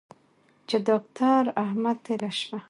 [0.67, 2.57] چې داکتر احمد تېره شپه